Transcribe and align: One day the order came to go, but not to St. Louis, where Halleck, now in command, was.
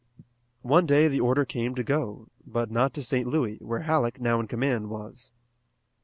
One 0.63 0.87
day 0.87 1.07
the 1.07 1.19
order 1.19 1.45
came 1.45 1.75
to 1.75 1.83
go, 1.83 2.25
but 2.43 2.71
not 2.71 2.91
to 2.95 3.03
St. 3.03 3.27
Louis, 3.27 3.59
where 3.59 3.81
Halleck, 3.81 4.19
now 4.19 4.39
in 4.39 4.47
command, 4.47 4.89
was. 4.89 5.29